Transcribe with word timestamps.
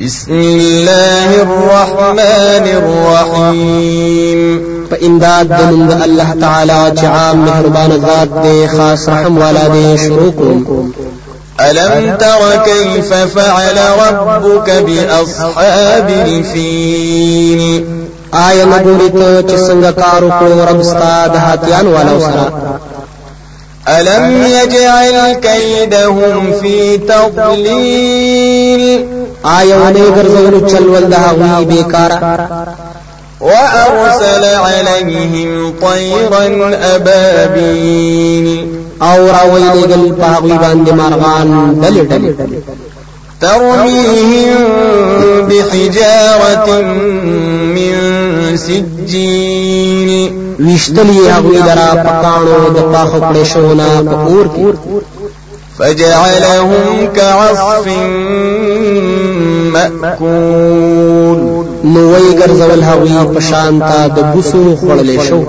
بسم 0.00 0.32
الله 0.32 1.42
الرحمن 1.42 2.66
الرحيم 3.48 4.40
فإمداد 4.90 5.48
دنم 5.48 5.88
دا 5.88 6.04
الله 6.04 6.36
تعالى 6.40 6.92
جعام 7.02 7.44
مهربان 7.46 7.90
ذات 7.90 8.28
دي 8.46 8.68
خاص 8.68 9.08
رحم 9.08 9.36
ولا 9.38 9.68
دي 9.68 9.98
شروكم 9.98 10.64
ألم 11.60 12.16
تر 12.16 12.56
كيف 12.56 13.14
فعل 13.14 13.78
ربك 13.98 14.70
بأصحاب 14.70 16.10
الفيل 16.26 17.84
آية 18.34 18.64
نبوريت 18.64 19.50
چسنگ 19.50 19.90
كاروك 20.02 20.42
رب 20.68 20.80
استاد 20.80 21.36
هاتيان 21.36 21.86
ولو 21.86 22.20
سرا 22.20 22.78
ألم 23.88 24.44
يجعل 24.46 25.32
كيدهم 25.34 26.52
في 26.62 26.96
تضليل 26.98 28.35
آیا 29.46 29.76
ونه 29.80 30.06
ګرځول 30.16 30.66
چلول 30.70 31.04
ده 31.10 31.16
غوی 31.32 31.64
بیکارا 31.64 32.46
وارسل 33.40 34.44
عليهم 34.44 35.70
طيرا 35.82 36.78
ابابين 36.96 38.46
او 39.02 39.26
راوي 39.26 39.62
لګل 39.82 40.12
پاغوي 40.20 40.58
باندې 40.58 40.90
مرغان 40.92 41.80
ډلې 41.82 42.04
ډلې 42.12 42.58
ترميهم 43.40 44.56
بحجارة 45.48 46.82
من 47.74 47.92
سجين 48.56 50.32
وشتلی 50.60 51.30
هغوی 51.30 51.60
درا 51.60 51.90
پکانو 51.94 52.68
د 52.76 52.92
پاخو 52.92 53.20
کړې 53.20 53.48
شونا 53.52 54.02
په 54.02 54.26
اور 54.32 54.46
کې 54.56 54.76
فجعلهم 55.78 57.06
كعصف 57.16 57.86
مأکول 60.00 61.38
نو 61.92 62.00
وی 62.12 62.26
ګرځول 62.40 62.80
هغوی 62.88 63.14
په 63.34 63.40
شان 63.48 63.72
تا 63.88 63.98
د 64.16 64.18
بوسو 64.32 64.62
خړلې 64.80 65.18
شو 65.26 65.40